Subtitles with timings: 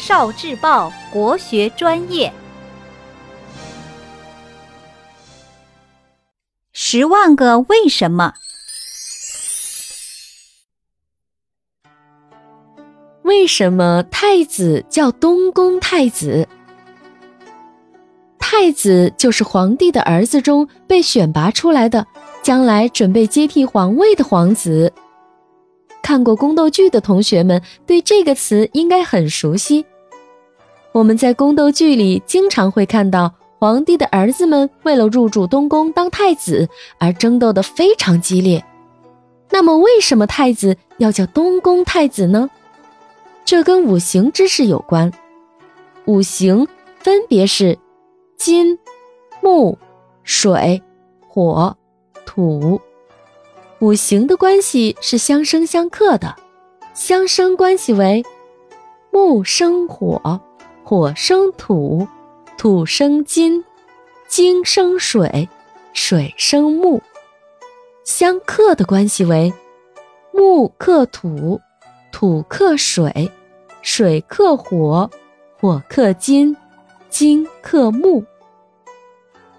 [0.00, 2.32] 少智报国学专业，
[6.72, 8.32] 十万个为什么？
[13.24, 16.48] 为什么太子叫东宫太子？
[18.38, 22.06] 太子就是皇帝的儿子中被选拔出来的，
[22.42, 24.90] 将来准备接替皇位的皇子。
[26.10, 29.86] 看过宫斗剧的同学们对这个词应该很熟悉。
[30.90, 38.64] 我们在宫斗剧里经常会看到皇帝的儿子们为了入住东宫当太子而争斗得非常激烈。
[39.50, 42.50] 那么，为什么太子要叫东宫太子呢？
[43.44, 45.12] 这跟五行之事有关。
[46.06, 46.66] 五行
[46.98, 47.78] 分别是
[48.36, 48.76] 金、
[49.40, 49.78] 木、
[50.24, 50.82] 水、
[51.28, 51.76] 火、
[52.26, 52.80] 土。
[53.80, 56.36] 五行的关系是相生相克的，
[56.92, 58.22] 相生关系为
[59.10, 60.38] 木生火，
[60.84, 62.06] 火生土，
[62.58, 63.64] 土生金，
[64.28, 65.48] 金生水，
[65.94, 67.02] 水生木。
[68.04, 69.50] 相克的关系为
[70.30, 71.58] 木克土，
[72.12, 73.32] 土克水，
[73.80, 75.10] 水克火，
[75.58, 76.54] 火克金，
[77.08, 78.22] 金克木。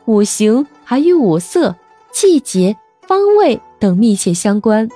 [0.06, 1.76] 五行还与五色、
[2.12, 2.78] 季节、
[3.08, 3.60] 方位。
[3.82, 4.88] 等密切相关，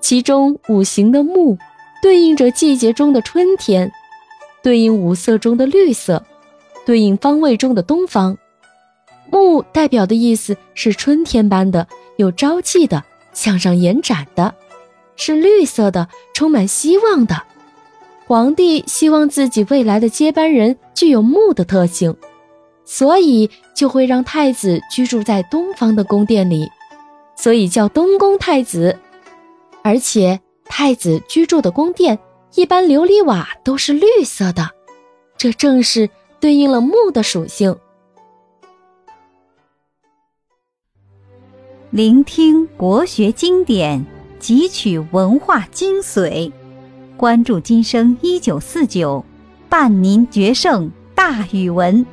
[0.00, 1.56] 其中五行的木
[2.02, 3.92] 对应着季节中的春天，
[4.62, 6.24] 对应五色中的绿色，
[6.86, 8.36] 对应方位中的东方。
[9.30, 14.54] 木代表的意思是春天般的有朝气的向上延展的，
[15.16, 17.42] 是绿色的充满希望的。
[18.24, 22.16] 皇帝希望自己未来的接班人具有木的特性，
[22.84, 26.70] 所以就会让太子居住在东方的宫殿里。
[27.36, 28.98] 所以叫东宫太子，
[29.82, 32.18] 而且太子居住的宫殿
[32.54, 34.70] 一般琉璃瓦都是绿色的，
[35.36, 37.76] 这正是对应了木的属性。
[41.90, 44.04] 聆听国学经典，
[44.40, 46.50] 汲取文化精髓，
[47.16, 49.24] 关注今生一九四九，
[49.68, 52.04] 伴您决胜大语文。